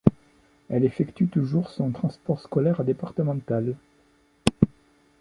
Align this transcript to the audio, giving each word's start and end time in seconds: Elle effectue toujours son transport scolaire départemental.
Elle 0.71 0.83
effectue 0.83 1.27
toujours 1.27 1.69
son 1.69 1.91
transport 1.91 2.39
scolaire 2.39 2.83
départemental. 2.83 3.75